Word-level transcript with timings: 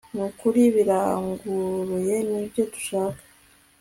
nukuri 0.13 0.61
biranguruye 0.75 2.15
nibyo 2.29 2.63
dushaka 2.73 3.21